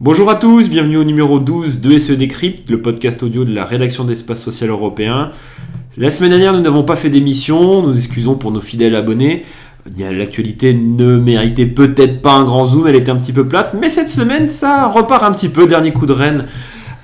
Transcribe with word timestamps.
Bonjour 0.00 0.30
à 0.30 0.34
tous, 0.34 0.68
bienvenue 0.68 0.96
au 0.96 1.04
numéro 1.04 1.38
12 1.38 1.80
de 1.80 1.96
SE 1.98 2.12
Décrypte, 2.12 2.68
le 2.70 2.82
podcast 2.82 3.22
audio 3.22 3.44
de 3.44 3.54
la 3.54 3.64
rédaction 3.64 4.04
d'Espace 4.04 4.40
Social 4.40 4.70
Européen. 4.70 5.30
La 5.96 6.10
semaine 6.10 6.30
dernière, 6.30 6.54
nous 6.54 6.60
n'avons 6.60 6.82
pas 6.82 6.96
fait 6.96 7.08
d'émission, 7.08 7.82
nous 7.82 7.96
excusons 7.96 8.34
pour 8.34 8.50
nos 8.50 8.60
fidèles 8.60 8.96
abonnés. 8.96 9.44
L'actualité 9.96 10.74
ne 10.74 11.16
méritait 11.16 11.66
peut-être 11.66 12.22
pas 12.22 12.32
un 12.32 12.42
grand 12.42 12.64
zoom, 12.64 12.88
elle 12.88 12.96
était 12.96 13.12
un 13.12 13.16
petit 13.16 13.32
peu 13.32 13.46
plate, 13.46 13.74
mais 13.80 13.88
cette 13.88 14.08
semaine, 14.08 14.48
ça 14.48 14.88
repart 14.88 15.22
un 15.22 15.30
petit 15.30 15.50
peu, 15.50 15.68
dernier 15.68 15.92
coup 15.92 16.06
de 16.06 16.12
reine 16.12 16.46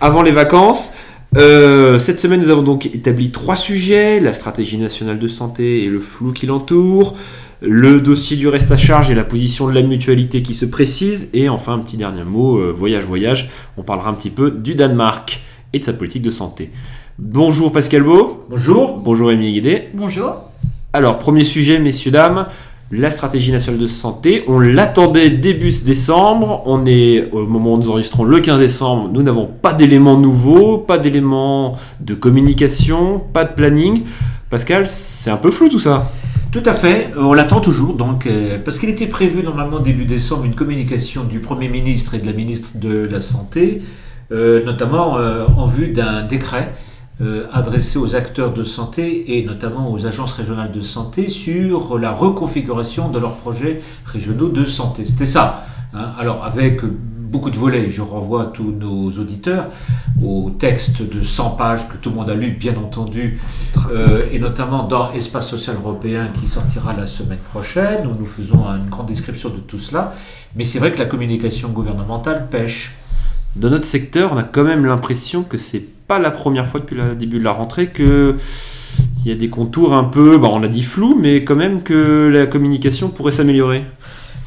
avant 0.01 0.23
les 0.23 0.33
vacances. 0.33 0.93
Euh, 1.37 1.99
cette 1.99 2.19
semaine, 2.19 2.43
nous 2.43 2.51
avons 2.51 2.63
donc 2.63 2.87
établi 2.87 3.31
trois 3.31 3.57
sujets 3.57 4.21
la 4.21 4.35
stratégie 4.35 4.77
nationale 4.77 5.19
de 5.19 5.29
santé 5.29 5.85
et 5.85 5.89
le 5.89 6.01
flou 6.01 6.33
qui 6.33 6.45
l'entoure, 6.45 7.17
le 7.63 8.01
dossier 8.01 8.37
du 8.37 8.49
reste 8.49 8.71
à 8.71 8.77
charge 8.77 9.11
et 9.11 9.15
la 9.15 9.25
position 9.25 9.67
de 9.67 9.73
la 9.73 9.83
mutualité 9.83 10.43
qui 10.43 10.53
se 10.53 10.67
précise, 10.67 11.31
et 11.33 11.49
enfin 11.49 11.73
un 11.75 11.79
petit 11.79 11.97
dernier 11.97 12.25
mot, 12.25 12.59
euh, 12.59 12.71
voyage, 12.71 13.05
voyage, 13.05 13.51
on 13.79 13.83
parlera 13.83 14.11
un 14.11 14.15
petit 14.15 14.31
peu 14.31 14.51
du 14.51 14.75
Danemark 14.75 15.43
et 15.73 15.79
de 15.79 15.85
sa 15.85 15.95
politique 15.95 16.23
de 16.23 16.31
santé. 16.31 16.71
Bonjour 17.19 17.73
Pascal 17.73 18.03
Beau. 18.03 18.45
Bonjour. 18.51 18.99
Bonjour 18.99 19.33
Émilie 19.33 19.55
Guédé. 19.55 19.89
Bonjour. 19.95 20.51
Alors, 20.93 21.19
premier 21.19 21.45
sujet, 21.45 21.79
messieurs, 21.79 22.11
dames, 22.11 22.47
la 22.93 23.11
stratégie 23.11 23.51
nationale 23.51 23.81
de 23.81 23.87
santé. 23.87 24.45
On 24.47 24.61
l'attendait 24.61 25.31
début 25.31 25.73
décembre. 25.85 26.63
On 26.67 26.85
est 26.85 27.31
au 27.33 27.47
moment 27.47 27.73
où 27.73 27.79
nous 27.79 27.91
enregistrons 27.91 28.25
le 28.25 28.39
15 28.39 28.59
décembre. 28.59 29.09
Nous 29.11 29.23
n'avons 29.23 29.47
pas 29.47 29.73
d'éléments 29.73 30.19
nouveaux, 30.19 30.77
pas 30.77 30.99
d'éléments 30.99 31.75
de 32.01 32.15
communication, 32.15 33.19
pas 33.19 33.45
de 33.45 33.55
planning. 33.55 34.03
Pascal, 34.51 34.87
c'est 34.87 35.31
un 35.31 35.39
peu 35.39 35.51
flou 35.51 35.71
tout 35.71 35.81
ça. 35.81 36.13
Tout 36.53 36.63
à 36.67 36.75
fait, 36.75 37.09
euh, 37.17 37.23
on 37.23 37.33
l'attend 37.33 37.61
toujours 37.61 37.95
donc, 37.95 38.27
euh, 38.27 38.59
parce 38.63 38.79
qu'il 38.79 38.91
était 38.91 39.07
prévu 39.07 39.43
normalement 39.43 39.79
début 39.79 40.05
décembre 40.05 40.45
une 40.45 40.55
communication 40.55 41.25
du 41.25 41.39
Premier 41.39 41.69
ministre 41.69 42.15
et 42.15 42.19
de 42.19 42.27
la 42.27 42.35
ministre 42.35 42.69
de 42.75 43.09
la 43.11 43.23
Santé, 43.23 43.81
euh, 44.33 44.63
notamment 44.63 45.15
en 45.15 45.65
vue 45.65 45.89
d'un 45.89 46.25
décret 46.25 46.75
adressé 47.53 47.99
aux 47.99 48.17
acteurs 48.17 48.53
de 48.53 48.65
santé 48.65 49.39
et 49.39 49.45
notamment 49.45 49.93
aux 49.93 50.07
agences 50.07 50.33
régionales 50.33 50.73
de 50.73 50.81
santé 50.81 51.29
sur 51.29 51.99
la 51.99 52.11
reconfiguration 52.11 53.11
de 53.11 53.19
leurs 53.21 53.37
projets 53.37 53.81
régionaux 54.05 54.49
de 54.49 54.65
santé. 54.65 55.05
C'était 55.05 55.27
ça. 55.27 55.65
Hein. 55.95 56.13
Alors 56.19 56.43
avec 56.45 56.83
beaucoup 57.33 57.51
de 57.51 57.57
volets. 57.57 57.89
Je 57.89 58.03
renvoie 58.03 58.53
tous 58.53 58.71
nos 58.71 59.11
auditeurs 59.19 59.69
au 60.23 60.51
texte 60.51 61.03
de 61.03 61.23
100 61.23 61.51
pages 61.53 61.89
que 61.89 61.97
tout 61.97 62.11
le 62.11 62.17
monde 62.17 62.29
a 62.31 62.35
lu, 62.35 62.51
bien 62.51 62.77
entendu, 62.77 63.41
euh, 63.91 64.27
et 64.31 64.39
notamment 64.39 64.85
dans 64.85 65.13
Espace 65.13 65.49
social 65.49 65.77
européen 65.77 66.29
qui 66.39 66.47
sortira 66.47 66.93
la 66.93 67.07
semaine 67.07 67.39
prochaine, 67.39 68.07
où 68.07 68.15
nous 68.17 68.27
faisons 68.27 68.67
une 68.67 68.89
grande 68.91 69.07
description 69.07 69.49
de 69.49 69.57
tout 69.57 69.79
cela. 69.79 70.13
Mais 70.55 70.67
c'est 70.67 70.79
vrai 70.79 70.93
que 70.93 70.99
la 70.99 71.07
communication 71.07 71.71
gouvernementale 71.71 72.49
pêche. 72.51 72.95
Dans 73.57 73.71
notre 73.71 73.87
secteur, 73.87 74.33
on 74.33 74.37
a 74.37 74.45
quand 74.45 74.65
même 74.65 74.85
l'impression 74.85 75.43
que 75.43 75.57
c'est 75.57 75.85
pas 76.07 76.19
la 76.19 76.31
première 76.31 76.67
fois 76.67 76.81
depuis 76.81 76.97
le 76.97 77.15
début 77.15 77.39
de 77.39 77.45
la 77.45 77.53
rentrée 77.53 77.89
que 77.89 78.37
il 79.25 79.29
y 79.29 79.33
a 79.33 79.37
des 79.37 79.49
contours 79.49 79.95
un 79.95 80.05
peu, 80.05 80.37
on 80.43 80.63
a 80.63 80.69
dit 80.69 80.83
flou, 80.83 81.17
mais 81.19 81.45
quand 81.45 81.55
même 81.55 81.83
que 81.83 82.29
la 82.33 82.47
communication 82.47 83.09
pourrait 83.09 83.33
s'améliorer. 83.33 83.85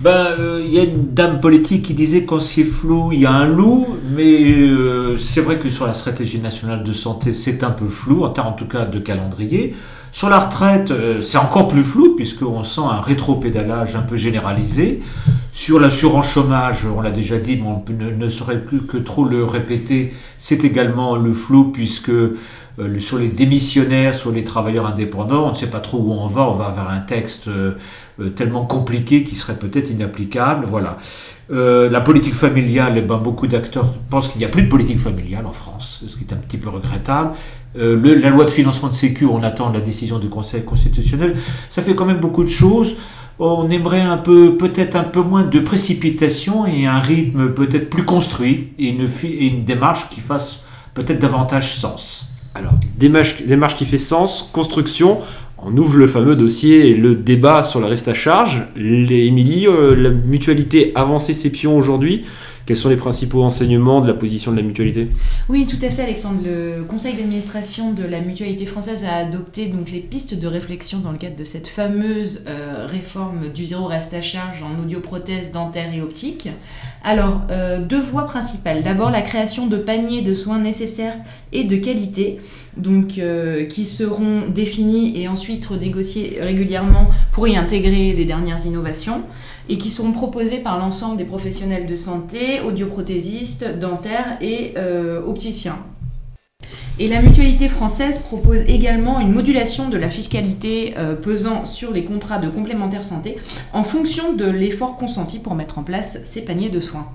Ben, 0.02 0.28
il 0.38 0.44
euh, 0.44 0.66
y 0.68 0.80
a 0.80 0.84
une 0.84 1.14
dame 1.14 1.40
politique 1.40 1.84
qui 1.84 1.94
disait 1.94 2.26
quand 2.26 2.42
c'est 2.42 2.66
flou, 2.66 3.14
il 3.14 3.22
y 3.22 3.26
a 3.26 3.32
un 3.32 3.46
loup, 3.46 3.88
mais 4.10 4.44
euh, 4.44 5.16
c'est 5.16 5.40
vrai 5.40 5.58
que 5.58 5.70
sur 5.70 5.88
la 5.88 5.94
stratégie 5.94 6.40
nationale 6.40 6.84
de 6.84 6.92
santé, 6.92 7.32
c'est 7.32 7.64
un 7.64 7.72
peu 7.72 7.88
flou, 7.88 8.26
en 8.26 8.30
termes 8.30 8.50
en 8.50 8.54
tout 8.54 8.68
cas 8.68 8.84
de 8.84 9.00
calendrier. 9.00 9.74
Sur 10.12 10.30
la 10.30 10.40
retraite, 10.40 10.92
euh, 10.92 11.22
c'est 11.22 11.38
encore 11.38 11.70
plus 11.70 11.84
flou, 11.84 12.14
puisqu'on 12.14 12.64
sent 12.64 12.82
un 12.82 13.00
rétro-pédalage 13.00 13.96
un 13.96 14.02
peu 14.02 14.18
généralisé. 14.18 15.02
Sur 15.54 15.80
l'assurance 15.80 16.28
chômage, 16.28 16.86
on 16.86 17.00
l'a 17.00 17.12
déjà 17.12 17.38
dit, 17.38 17.56
mais 17.56 17.68
on 17.68 17.84
ne, 17.94 18.12
ne 18.12 18.30
saurait 18.30 18.62
plus 18.62 18.82
que 18.82 18.98
trop 18.98 19.24
le 19.24 19.46
répéter, 19.46 20.14
c'est 20.38 20.66
également 20.66 21.16
le 21.16 21.34
flou, 21.34 21.72
puisque 21.72 22.12
sur 23.00 23.18
les 23.18 23.30
démissionnaires, 23.30 24.14
sur 24.14 24.32
les 24.32 24.44
travailleurs 24.44 24.86
indépendants, 24.86 25.48
on 25.48 25.52
ne 25.52 25.56
sait 25.56 25.70
pas 25.70 25.80
trop 25.80 25.98
où 26.00 26.12
on 26.12 26.28
va, 26.28 26.50
on 26.50 26.56
va 26.56 26.74
vers 26.76 26.90
un 26.90 27.00
texte 27.00 27.48
tellement 28.36 28.66
compliqué 28.66 29.24
qui 29.24 29.36
serait 29.36 29.58
peut-être 29.58 29.90
inapplicable. 29.90 30.66
Voilà. 30.68 30.98
Euh, 31.52 31.90
la 31.90 32.02
politique 32.02 32.34
familiale, 32.34 32.96
eh 32.98 33.02
ben, 33.02 33.18
beaucoup 33.18 33.46
d'acteurs 33.46 33.94
pensent 34.10 34.30
qu'il 34.30 34.40
n'y 34.40 34.46
a 34.46 34.50
plus 34.50 34.64
de 34.64 34.68
politique 34.68 34.98
familiale 34.98 35.46
en 35.46 35.52
France, 35.52 36.04
ce 36.08 36.16
qui 36.18 36.24
est 36.24 36.34
un 36.34 36.38
petit 36.38 36.58
peu 36.58 36.70
regrettable. 36.70 37.32
Euh, 37.78 38.20
la 38.20 38.30
loi 38.30 38.46
de 38.46 38.50
financement 38.50 38.88
de 38.88 38.94
sécu, 38.94 39.26
on 39.26 39.44
attend 39.44 39.72
la 39.72 39.82
décision 39.82 40.18
du 40.18 40.28
Conseil 40.28 40.64
constitutionnel. 40.64 41.36
Ça 41.70 41.84
fait 41.84 41.94
quand 41.94 42.06
même 42.06 42.20
beaucoup 42.20 42.44
de 42.44 42.50
choses. 42.50 42.96
On 43.38 43.70
aimerait 43.70 44.02
un 44.02 44.18
peu, 44.18 44.58
peut-être 44.58 44.96
un 44.96 45.04
peu 45.04 45.22
moins 45.22 45.44
de 45.44 45.60
précipitation 45.60 46.66
et 46.66 46.88
un 46.88 47.00
rythme 47.00 47.54
peut-être 47.54 47.90
plus 47.90 48.06
construit 48.06 48.70
et 48.80 48.88
une, 48.88 49.08
et 49.24 49.48
une 49.48 49.66
démarche 49.66 50.10
qui 50.10 50.22
fasse 50.22 50.62
peut-être 50.94 51.20
davantage 51.20 51.76
sens. 51.76 52.32
Alors, 52.56 52.72
démarche, 52.98 53.44
démarche 53.44 53.76
qui 53.76 53.86
fait 53.86 53.98
sens, 53.98 54.50
construction 54.54 55.20
on 55.68 55.76
ouvre 55.78 55.98
le 55.98 56.06
fameux 56.06 56.36
dossier 56.36 56.94
le 56.94 57.16
débat 57.16 57.64
sur 57.64 57.80
le 57.80 57.88
reste 57.88 58.08
à 58.08 58.14
charge. 58.14 58.62
Les, 58.76 59.26
Émilie, 59.26 59.68
euh, 59.68 59.96
la 59.96 60.12
mutualité 60.12 60.92
a 60.94 61.02
avancé 61.02 61.34
ses 61.34 61.52
pions 61.52 61.76
aujourd'hui. 61.76 62.24
Quels 62.66 62.78
sont 62.78 62.90
les 62.90 62.98
principaux 62.98 63.44
enseignements 63.44 64.02
de 64.02 64.08
la 64.08 64.16
position 64.16 64.52
de 64.52 64.58
la 64.58 64.64
mutualité? 64.64 65.08
Oui, 65.50 65.68
tout 65.68 65.78
à 65.84 65.90
fait, 65.92 66.02
Alexandre. 66.02 66.40
Le 66.44 66.84
conseil 66.84 67.14
d'administration 67.14 67.92
de 67.92 68.04
la 68.04 68.20
mutualité 68.22 68.66
française 68.66 69.06
a 69.06 69.18
adopté 69.18 69.68
donc 69.68 69.92
les 69.92 70.00
pistes 70.00 70.34
de 70.34 70.48
réflexion 70.48 70.98
dans 70.98 71.12
le 71.12 71.20
cadre 71.20 71.36
de 71.36 71.44
cette 71.44 71.68
fameuse 71.68 72.42
euh, 72.48 72.88
réforme 72.90 73.50
du 73.54 73.66
zéro 73.66 73.86
reste 73.86 74.16
à 74.16 74.22
charge 74.22 74.64
en 74.64 74.82
audioprothèse 74.82 75.52
dentaire 75.52 75.94
et 75.94 76.02
optique. 76.02 76.50
Alors, 77.04 77.42
euh, 77.52 77.86
deux 77.86 78.02
voies 78.02 78.26
principales. 78.26 78.82
D'abord, 78.82 79.12
la 79.12 79.22
création 79.22 79.68
de 79.68 79.78
paniers 79.78 80.24
de 80.24 80.34
soins 80.34 80.58
nécessaires 80.58 81.18
et 81.54 81.66
de 81.66 81.76
qualité, 81.76 82.40
donc 82.78 83.20
euh, 83.20 83.66
qui 83.66 83.86
seront 83.86 84.50
définis 84.50 85.14
et 85.22 85.28
ensuite 85.28 85.64
renégociés 85.68 86.40
régulièrement 86.42 87.12
pour 87.32 87.48
y 87.48 87.56
intégrer 87.56 88.14
les 88.14 88.26
dernières 88.26 88.66
innovations 88.66 89.22
et 89.70 89.78
qui 89.78 89.90
seront 89.90 90.12
proposés 90.12 90.60
par 90.60 90.78
l'ensemble 90.80 91.18
des 91.18 91.26
professionnels 91.26 91.88
de 91.88 91.96
santé, 91.96 92.62
audioprothésistes, 92.62 93.80
dentaires 93.80 94.38
et 94.42 94.74
euh, 94.78 95.26
opticiens. 95.26 95.80
Et 96.98 97.10
la 97.10 97.22
mutualité 97.22 97.68
française 97.68 98.20
propose 98.20 98.62
également 98.68 99.20
une 99.20 99.34
modulation 99.34 99.90
de 99.90 99.98
la 99.98 100.10
fiscalité 100.10 100.94
euh, 100.98 101.14
pesant 101.14 101.66
sur 101.66 101.92
les 101.92 102.06
contrats 102.06 102.38
de 102.38 102.48
complémentaire 102.48 103.04
santé 103.04 103.36
en 103.74 103.84
fonction 103.84 104.32
de 104.32 104.46
l'effort 104.46 104.96
consenti 104.96 105.40
pour 105.40 105.56
mettre 105.56 105.78
en 105.78 105.84
place 105.84 106.20
ces 106.24 106.46
paniers 106.46 106.70
de 106.70 106.80
soins. 106.80 107.10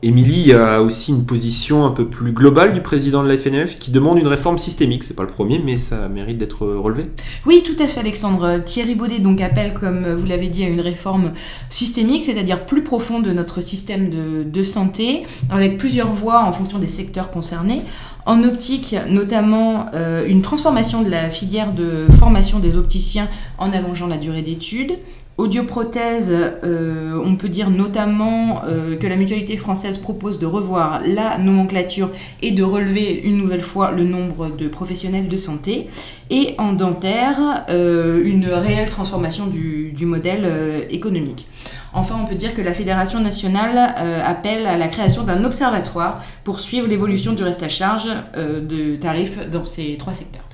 Émilie 0.00 0.52
a 0.52 0.80
aussi 0.80 1.10
une 1.10 1.24
position 1.24 1.84
un 1.84 1.90
peu 1.90 2.06
plus 2.06 2.30
globale 2.30 2.72
du 2.72 2.80
président 2.80 3.24
de 3.24 3.28
la 3.28 3.36
FNF 3.36 3.80
qui 3.80 3.90
demande 3.90 4.18
une 4.18 4.28
réforme 4.28 4.56
systémique. 4.56 5.02
C'est 5.02 5.14
pas 5.14 5.24
le 5.24 5.28
premier, 5.28 5.58
mais 5.58 5.76
ça 5.76 6.06
mérite 6.08 6.38
d'être 6.38 6.64
relevé. 6.64 7.10
Oui, 7.46 7.64
tout 7.64 7.74
à 7.82 7.88
fait, 7.88 7.98
Alexandre. 7.98 8.62
Thierry 8.64 8.94
Baudet 8.94 9.18
donc 9.18 9.40
appelle, 9.40 9.74
comme 9.74 10.06
vous 10.14 10.26
l'avez 10.26 10.46
dit, 10.48 10.62
à 10.62 10.68
une 10.68 10.80
réforme 10.80 11.32
systémique, 11.68 12.22
c'est-à-dire 12.22 12.64
plus 12.64 12.84
profonde 12.84 13.24
de 13.24 13.32
notre 13.32 13.60
système 13.60 14.08
de, 14.44 14.62
santé, 14.62 15.24
avec 15.50 15.78
plusieurs 15.78 16.12
voies 16.12 16.44
en 16.44 16.52
fonction 16.52 16.78
des 16.78 16.86
secteurs 16.86 17.32
concernés. 17.32 17.82
En 18.24 18.44
optique, 18.44 18.94
notamment 19.08 19.86
euh, 19.94 20.24
une 20.28 20.42
transformation 20.42 21.02
de 21.02 21.10
la 21.10 21.28
filière 21.28 21.72
de 21.72 22.06
formation 22.20 22.60
des 22.60 22.76
opticiens 22.76 23.28
en 23.58 23.72
allongeant 23.72 24.06
la 24.06 24.18
durée 24.18 24.42
d'études, 24.42 24.92
Audioprothèse, 25.38 26.32
euh, 26.32 27.16
on 27.24 27.36
peut 27.36 27.48
dire 27.48 27.70
notamment 27.70 28.62
euh, 28.66 28.96
que 28.96 29.06
la 29.06 29.14
mutualité 29.14 29.56
française 29.56 29.96
propose 29.96 30.40
de 30.40 30.46
revoir 30.46 31.00
la 31.06 31.38
nomenclature 31.38 32.10
et 32.42 32.50
de 32.50 32.64
relever 32.64 33.20
une 33.22 33.38
nouvelle 33.38 33.62
fois 33.62 33.92
le 33.92 34.02
nombre 34.02 34.48
de 34.48 34.66
professionnels 34.66 35.28
de 35.28 35.36
santé. 35.36 35.86
Et 36.30 36.56
en 36.58 36.72
dentaire, 36.72 37.64
euh, 37.68 38.20
une 38.24 38.46
réelle 38.46 38.88
transformation 38.88 39.46
du, 39.46 39.92
du 39.92 40.06
modèle 40.06 40.88
économique. 40.90 41.46
Enfin, 41.92 42.16
on 42.20 42.26
peut 42.26 42.34
dire 42.34 42.52
que 42.52 42.60
la 42.60 42.74
Fédération 42.74 43.20
nationale 43.20 43.78
appelle 44.24 44.66
à 44.66 44.76
la 44.76 44.88
création 44.88 45.22
d'un 45.22 45.44
observatoire 45.44 46.22
pour 46.42 46.58
suivre 46.58 46.88
l'évolution 46.88 47.32
du 47.32 47.44
reste 47.44 47.62
à 47.62 47.68
charge 47.68 48.08
de 48.36 48.96
tarifs 48.96 49.48
dans 49.48 49.64
ces 49.64 49.96
trois 49.96 50.12
secteurs. 50.12 50.47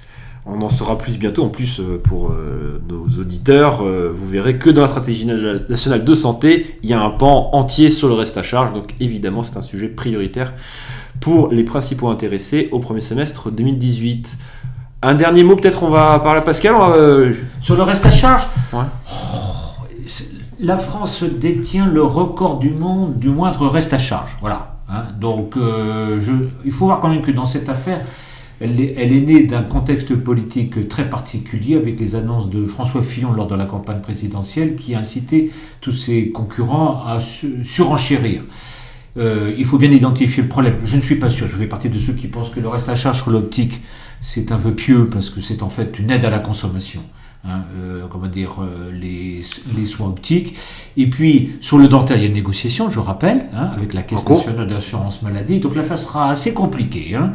On 0.47 0.61
en 0.61 0.69
saura 0.69 0.99
plus 0.99 1.19
bientôt. 1.19 1.45
En 1.45 1.49
plus, 1.49 1.81
euh, 1.81 1.99
pour 2.03 2.31
euh, 2.31 2.83
nos 2.87 3.07
auditeurs, 3.19 3.83
euh, 3.83 4.13
vous 4.15 4.29
verrez 4.29 4.59
que 4.59 4.69
dans 4.69 4.83
la 4.83 4.89
stratégie 4.89 5.25
nationale 5.25 6.05
de 6.05 6.15
santé, 6.15 6.79
il 6.83 6.91
y 6.91 6.93
a 6.93 7.01
un 7.01 7.11
pan 7.11 7.49
entier 7.53 7.89
sur 7.89 8.09
le 8.09 8.15
reste 8.15 8.37
à 8.37 8.43
charge. 8.43 8.75
Donc 8.75 8.95
évidemment, 9.01 9.43
c'est 9.43 9.57
un 9.57 9.63
sujet 9.63 9.89
prioritaire 9.89 10.53
pour 11.21 11.49
les 11.49 11.65
principaux 11.65 12.09
intéressés 12.09 12.69
au 12.73 12.79
premier 12.79 13.01
semestre 13.01 13.51
2018. 13.51 14.37
Un 15.01 15.15
dernier 15.15 15.45
mot, 15.45 15.57
peut-être 15.57 15.83
on 15.83 15.89
va 15.89 16.19
parler 16.19 16.41
à 16.41 16.43
Pascal. 16.43 16.75
Sur 17.63 17.77
le 17.77 17.83
reste 17.83 18.05
à 18.05 18.11
charge 18.11 18.47
oh, 18.75 18.79
La 20.61 20.77
France 20.77 21.23
détient 21.23 21.87
le 21.87 22.03
record 22.03 22.59
du 22.59 22.71
monde 22.71 23.19
du 23.19 23.31
moindre 23.31 23.67
reste 23.67 23.95
à 23.95 23.99
charge. 23.99 24.37
Voilà. 24.43 24.77
Hein. 24.91 25.05
Donc 25.19 25.55
je, 25.57 26.33
il 26.65 26.73
faut 26.73 26.87
voir 26.87 27.01
quand 27.01 27.09
même 27.09 27.23
que 27.23 27.31
dans 27.31 27.47
cette 27.47 27.69
affaire, 27.69 28.01
Elle 28.65 28.81
est, 28.81 28.95
elle 28.97 29.13
est 29.13 29.21
née 29.21 29.43
d'un 29.43 29.63
contexte 29.63 30.17
politique 30.17 30.89
très 30.89 31.11
particulier 31.11 31.77
avec 31.77 32.01
les 32.01 32.15
annonces 32.15 32.49
de 32.49 32.65
François 32.65 33.03
Fillon 33.03 33.33
lors 33.33 33.47
de 33.47 33.55
la 33.55 33.67
campagne 33.67 34.01
présidentielle 34.01 34.75
qui 34.77 34.95
a 34.95 35.01
incité 35.01 35.51
tous 35.83 35.93
ses 35.93 36.31
concurrents 36.31 37.05
à 37.05 37.21
su- 37.21 37.63
surenchérir. 37.65 38.43
Euh, 39.19 39.55
il 39.59 39.67
faut 39.67 39.77
bien 39.79 39.91
identifier 39.91 40.43
le 40.43 40.49
problème. 40.49 40.77
Je 40.83 40.97
ne 40.97 41.03
suis 41.03 41.17
pas 41.17 41.29
sûr, 41.29 41.47
je 41.47 41.57
fais 41.57 41.67
partie 41.67 41.91
de 41.91 41.99
ceux 41.99 42.15
qui 42.15 42.27
pensent 42.27 42.51
que 42.51 42.59
le 42.61 42.69
reste 42.69 42.89
à 42.89 42.95
charge 42.97 43.23
sur 43.23 43.31
l'optique, 43.31 43.83
c'est 44.23 44.51
un 44.51 44.57
vœu 44.57 44.75
pieux 44.75 45.11
parce 45.11 45.29
que 45.29 45.41
c'est 45.43 45.63
en 45.63 45.69
fait 45.69 45.99
une 45.99 46.11
aide 46.11 46.25
à 46.25 46.31
la 46.31 46.39
consommation. 46.39 47.03
Hein, 47.47 47.65
euh, 47.77 48.07
comment 48.11 48.27
dire, 48.27 48.53
euh, 48.63 48.91
les, 48.99 49.43
les 49.77 49.85
soins 49.85 50.09
optiques. 50.09 50.57
Et 50.97 51.11
puis, 51.11 51.57
sur 51.61 51.77
le 51.77 51.89
dentaire, 51.89 52.17
il 52.17 52.23
y 52.23 52.25
a 52.25 52.29
une 52.29 52.33
négociation, 52.35 52.89
je 52.89 52.99
rappelle, 53.01 53.45
hein, 53.55 53.71
avec 53.77 53.93
la 53.93 54.03
Caisse 54.03 54.25
nationale 54.37 54.67
d'assurance 54.67 55.21
maladie. 55.21 55.61
Donc 55.61 55.75
l'affaire 55.75 55.99
sera 55.99 56.31
assez 56.31 56.55
compliquée. 56.55 57.15
Hein. 57.15 57.35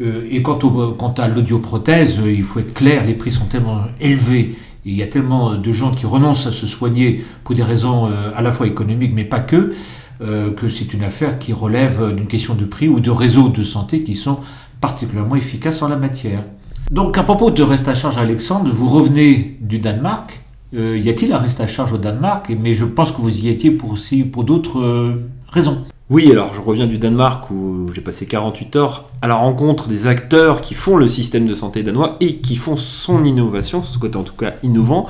Euh, 0.00 0.26
et 0.30 0.42
quant, 0.42 0.58
au, 0.58 0.92
quant 0.92 1.12
à 1.12 1.28
l'audioprothèse, 1.28 2.18
euh, 2.20 2.32
il 2.32 2.42
faut 2.42 2.60
être 2.60 2.74
clair, 2.74 3.04
les 3.04 3.14
prix 3.14 3.32
sont 3.32 3.46
tellement 3.46 3.82
élevés. 4.00 4.40
et 4.40 4.56
Il 4.84 4.96
y 4.96 5.02
a 5.02 5.06
tellement 5.06 5.54
de 5.54 5.72
gens 5.72 5.90
qui 5.90 6.06
renoncent 6.06 6.46
à 6.46 6.52
se 6.52 6.66
soigner 6.66 7.24
pour 7.44 7.54
des 7.54 7.62
raisons 7.62 8.06
euh, 8.06 8.30
à 8.36 8.42
la 8.42 8.52
fois 8.52 8.66
économiques, 8.66 9.12
mais 9.14 9.24
pas 9.24 9.40
que, 9.40 9.72
euh, 10.20 10.52
que 10.52 10.68
c'est 10.68 10.92
une 10.94 11.04
affaire 11.04 11.38
qui 11.38 11.52
relève 11.52 12.14
d'une 12.14 12.26
question 12.26 12.54
de 12.54 12.64
prix 12.64 12.88
ou 12.88 13.00
de 13.00 13.10
réseaux 13.10 13.48
de 13.48 13.62
santé 13.62 14.02
qui 14.02 14.14
sont 14.14 14.38
particulièrement 14.80 15.36
efficaces 15.36 15.82
en 15.82 15.88
la 15.88 15.96
matière. 15.96 16.42
Donc 16.90 17.16
à 17.16 17.22
propos 17.22 17.50
de 17.50 17.62
reste 17.62 17.88
à 17.88 17.94
charge, 17.94 18.18
Alexandre, 18.18 18.70
vous 18.70 18.88
revenez 18.88 19.56
du 19.60 19.78
Danemark. 19.78 20.40
Euh, 20.74 20.98
y 20.98 21.08
a-t-il 21.08 21.32
un 21.32 21.38
reste 21.38 21.60
à 21.60 21.66
charge 21.66 21.92
au 21.92 21.98
Danemark? 21.98 22.52
Mais 22.60 22.74
je 22.74 22.84
pense 22.84 23.12
que 23.12 23.20
vous 23.20 23.34
y 23.34 23.48
étiez 23.48 23.70
pour 23.70 23.92
aussi 23.92 24.24
pour 24.24 24.44
d'autres 24.44 24.80
euh, 24.80 25.26
raisons. 25.48 25.84
Oui, 26.10 26.30
alors 26.30 26.52
je 26.54 26.60
reviens 26.60 26.86
du 26.86 26.98
Danemark 26.98 27.50
où 27.50 27.90
j'ai 27.94 28.02
passé 28.02 28.26
48 28.26 28.76
heures 28.76 29.08
à 29.22 29.26
la 29.26 29.36
rencontre 29.36 29.88
des 29.88 30.06
acteurs 30.06 30.60
qui 30.60 30.74
font 30.74 30.98
le 30.98 31.08
système 31.08 31.46
de 31.46 31.54
santé 31.54 31.82
danois 31.82 32.18
et 32.20 32.36
qui 32.36 32.56
font 32.56 32.76
son 32.76 33.24
innovation, 33.24 33.82
ce 33.82 33.98
côté 33.98 34.18
en 34.18 34.22
tout 34.22 34.34
cas 34.34 34.52
innovant. 34.62 35.08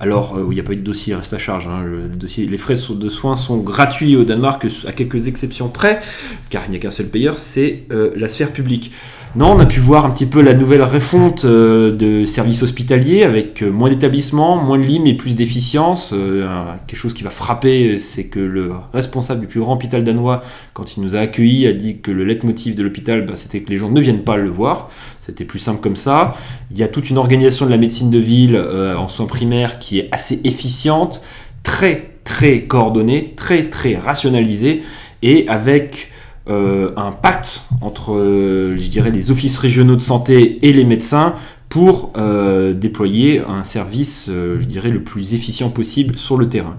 Alors, 0.00 0.36
euh, 0.36 0.46
il 0.50 0.54
n'y 0.54 0.60
a 0.60 0.64
pas 0.64 0.72
eu 0.72 0.76
de 0.76 0.82
dossier 0.82 1.14
reste 1.14 1.32
à 1.32 1.38
charge. 1.38 1.68
hein. 1.68 1.84
Les 2.36 2.58
frais 2.58 2.74
de 2.74 3.08
soins 3.08 3.36
sont 3.36 3.58
gratuits 3.58 4.16
au 4.16 4.24
Danemark, 4.24 4.66
à 4.88 4.90
quelques 4.90 5.28
exceptions 5.28 5.68
près, 5.68 6.00
car 6.50 6.62
il 6.66 6.70
n'y 6.70 6.76
a 6.76 6.80
qu'un 6.80 6.90
seul 6.90 7.06
payeur, 7.06 7.38
c'est 7.38 7.84
euh, 7.92 8.10
la 8.16 8.26
sphère 8.28 8.52
publique. 8.52 8.90
Non, 9.34 9.52
on 9.52 9.58
a 9.60 9.64
pu 9.64 9.80
voir 9.80 10.04
un 10.04 10.10
petit 10.10 10.26
peu 10.26 10.42
la 10.42 10.52
nouvelle 10.52 10.82
refonte 10.82 11.46
euh, 11.46 11.90
de 11.90 12.26
services 12.26 12.62
hospitaliers 12.62 13.22
avec 13.22 13.62
euh, 13.62 13.70
moins 13.70 13.88
d'établissements, 13.88 14.56
moins 14.56 14.76
de 14.76 14.82
lits 14.82 15.00
mais 15.00 15.14
plus 15.14 15.34
d'efficience. 15.34 16.10
Euh, 16.12 16.46
quelque 16.86 16.98
chose 16.98 17.14
qui 17.14 17.22
va 17.22 17.30
frapper, 17.30 17.96
c'est 17.96 18.24
que 18.24 18.40
le 18.40 18.72
responsable 18.92 19.40
du 19.40 19.46
plus 19.46 19.60
grand 19.60 19.72
hôpital 19.72 20.04
danois, 20.04 20.42
quand 20.74 20.98
il 20.98 21.02
nous 21.02 21.16
a 21.16 21.20
accueillis, 21.20 21.66
a 21.66 21.72
dit 21.72 22.00
que 22.00 22.10
le 22.10 22.24
leitmotiv 22.24 22.74
de 22.74 22.82
l'hôpital, 22.82 23.24
bah, 23.24 23.32
c'était 23.34 23.60
que 23.60 23.70
les 23.70 23.78
gens 23.78 23.88
ne 23.88 24.00
viennent 24.02 24.22
pas 24.22 24.36
le 24.36 24.50
voir. 24.50 24.90
C'était 25.22 25.46
plus 25.46 25.60
simple 25.60 25.80
comme 25.80 25.96
ça. 25.96 26.34
Il 26.70 26.76
y 26.76 26.82
a 26.82 26.88
toute 26.88 27.08
une 27.08 27.16
organisation 27.16 27.64
de 27.64 27.70
la 27.70 27.78
médecine 27.78 28.10
de 28.10 28.18
ville 28.18 28.56
en 28.58 29.08
soins 29.08 29.24
primaires 29.24 29.78
qui 29.78 29.98
est 29.98 30.08
assez 30.12 30.40
efficiente, 30.44 31.22
très 31.62 32.18
très 32.24 32.64
coordonnée, 32.64 33.32
très 33.34 33.70
très 33.70 33.96
rationalisée 33.96 34.82
et 35.22 35.48
avec 35.48 36.11
un 36.48 37.12
pacte 37.12 37.62
entre, 37.80 38.14
euh, 38.14 38.76
je 38.78 38.88
dirais, 38.88 39.10
les 39.10 39.30
offices 39.30 39.58
régionaux 39.58 39.96
de 39.96 40.02
santé 40.02 40.58
et 40.66 40.72
les 40.72 40.84
médecins 40.84 41.34
pour 41.68 42.12
euh, 42.18 42.74
déployer 42.74 43.40
un 43.40 43.64
service, 43.64 44.26
euh, 44.28 44.60
je 44.60 44.66
dirais, 44.66 44.90
le 44.90 45.02
plus 45.02 45.32
efficient 45.32 45.70
possible 45.70 46.18
sur 46.18 46.36
le 46.36 46.48
terrain. 46.48 46.76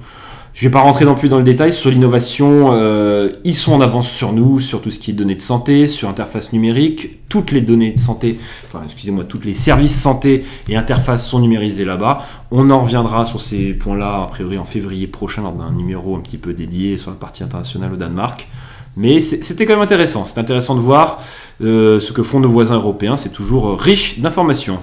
Je 0.54 0.64
ne 0.64 0.70
vais 0.70 0.74
pas 0.74 0.82
rentrer 0.82 1.04
non 1.04 1.16
plus 1.16 1.30
dans 1.30 1.40
le 1.40 1.44
détail 1.44 1.74
sur 1.74 1.90
l'innovation. 1.90 2.74
euh, 2.74 3.32
ils 3.44 3.56
sont 3.56 3.74
en 3.74 3.82
avance 3.82 4.08
sur 4.08 4.34
nous, 4.34 4.60
sur 4.60 4.84
tout 4.84 4.92
ce 4.92 5.00
qui 5.00 5.10
est 5.10 5.14
données 5.16 5.34
de 5.34 5.42
santé, 5.42 5.88
sur 5.88 6.10
interface 6.10 6.54
numérique. 6.54 7.28
Toutes 7.28 7.52
les 7.52 7.62
données 7.62 7.92
de 7.92 8.00
santé, 8.00 8.38
enfin 8.68 8.82
excusez-moi, 8.86 9.24
toutes 9.24 9.46
les 9.46 9.56
services 9.56 10.00
santé 10.00 10.46
et 10.70 10.76
interfaces 10.76 11.28
sont 11.28 11.40
numérisés 11.40 11.86
là-bas. 11.86 12.24
On 12.52 12.70
en 12.70 12.84
reviendra 12.84 13.26
sur 13.26 13.42
ces 13.42 13.74
points-là, 13.74 14.22
a 14.22 14.28
priori 14.28 14.60
en 14.60 14.66
février 14.66 15.08
prochain, 15.08 15.42
lors 15.42 15.54
d'un 15.54 15.72
numéro 15.72 16.16
un 16.16 16.20
petit 16.20 16.38
peu 16.38 16.54
dédié 16.54 17.00
sur 17.00 17.10
la 17.10 17.18
partie 17.18 17.42
internationale 17.42 17.92
au 17.92 17.98
Danemark. 17.98 18.48
Mais 18.96 19.20
c'était 19.20 19.66
quand 19.66 19.74
même 19.74 19.82
intéressant. 19.82 20.26
C'est 20.28 20.40
intéressant 20.40 20.76
de 20.76 20.80
voir 20.82 21.22
euh, 21.62 22.00
ce 22.00 22.12
que 22.12 22.24
font 22.24 22.40
nos 22.40 22.50
voisins 22.50 22.76
européens. 22.76 23.18
C'est 23.18 23.32
toujours 23.32 23.70
euh, 23.70 23.76
riche 23.76 24.20
d'informations. 24.20 24.80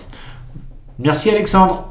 Merci 0.99 1.31
Alexandre. 1.31 1.89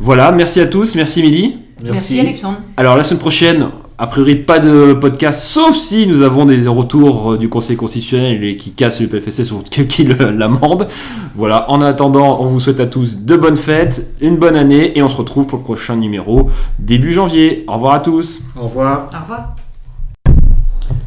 Voilà, 0.00 0.30
merci 0.32 0.60
à 0.60 0.66
tous. 0.66 0.94
Merci 0.94 1.20
Émilie. 1.20 1.58
Merci, 1.84 2.18
Alexandre. 2.18 2.58
Alors 2.76 2.96
la 2.96 3.04
semaine 3.04 3.20
prochaine, 3.20 3.68
a 3.98 4.06
priori 4.06 4.36
pas 4.36 4.58
de 4.58 4.94
podcast, 4.94 5.42
sauf 5.42 5.76
si 5.76 6.06
nous 6.06 6.22
avons 6.22 6.44
des 6.44 6.66
retours 6.66 7.32
euh, 7.32 7.38
du 7.38 7.48
Conseil 7.48 7.76
constitutionnel 7.76 8.42
et 8.44 8.56
qui 8.56 8.72
casse 8.72 9.00
le 9.00 9.08
PFSS 9.08 9.52
ou 9.52 9.58
qui 9.88 10.04
l'amende. 10.04 10.88
Voilà, 11.34 11.70
en 11.70 11.80
attendant, 11.80 12.40
on 12.40 12.46
vous 12.46 12.60
souhaite 12.60 12.80
à 12.80 12.86
tous 12.86 13.20
de 13.20 13.36
bonnes 13.36 13.56
fêtes, 13.56 14.12
une 14.20 14.36
bonne 14.36 14.56
année 14.56 14.96
et 14.96 15.02
on 15.02 15.08
se 15.08 15.16
retrouve 15.16 15.46
pour 15.46 15.58
le 15.58 15.64
prochain 15.64 15.96
numéro 15.96 16.50
début 16.78 17.12
janvier. 17.12 17.64
Au 17.68 17.74
revoir 17.74 17.94
à 17.94 18.00
tous. 18.00 18.42
Au 18.56 18.64
revoir. 18.64 19.10
Au 19.12 19.22
revoir. 19.22 19.54